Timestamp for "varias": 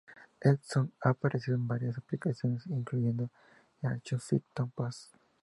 1.67-1.93